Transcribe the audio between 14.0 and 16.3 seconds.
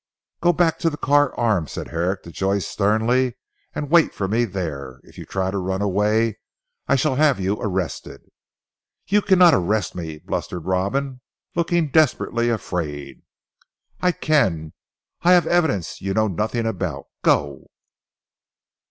"I can. I have evidence you know